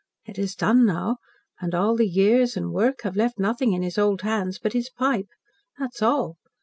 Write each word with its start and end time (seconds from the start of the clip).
It 0.25 0.39
is 0.39 0.55
done 0.55 0.83
now, 0.83 1.17
and 1.59 1.75
all 1.75 1.95
the 1.95 2.07
years 2.07 2.57
and 2.57 2.71
work 2.73 3.01
have 3.03 3.15
left 3.15 3.37
nothing 3.37 3.73
in 3.73 3.83
his 3.83 3.99
old 3.99 4.23
hands 4.23 4.57
but 4.57 4.73
his 4.73 4.89
pipe. 4.89 5.29
That's 5.77 6.01
all. 6.01 6.37